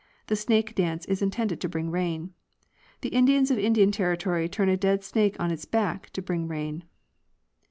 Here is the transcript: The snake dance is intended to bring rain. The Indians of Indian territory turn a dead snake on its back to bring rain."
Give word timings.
The 0.25 0.35
snake 0.35 0.73
dance 0.73 1.05
is 1.05 1.21
intended 1.21 1.61
to 1.61 1.69
bring 1.69 1.91
rain. 1.91 2.33
The 3.01 3.09
Indians 3.09 3.51
of 3.51 3.59
Indian 3.59 3.91
territory 3.91 4.49
turn 4.49 4.67
a 4.67 4.75
dead 4.75 5.03
snake 5.03 5.39
on 5.39 5.51
its 5.51 5.65
back 5.65 6.09
to 6.13 6.23
bring 6.23 6.47
rain." 6.47 6.85